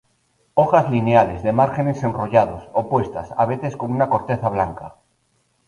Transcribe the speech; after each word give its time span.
Hojas 0.55 0.89
lineales, 0.89 1.43
de 1.43 1.51
márgenes 1.53 2.01
enrollados, 2.01 2.67
opuestas, 2.73 3.35
a 3.37 3.45
veces 3.45 3.77
con 3.77 3.91
una 3.91 4.09
corteza 4.09 4.49
blanca. 4.49 4.95